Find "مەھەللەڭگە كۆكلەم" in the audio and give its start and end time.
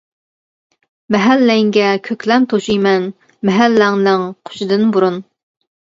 1.15-2.47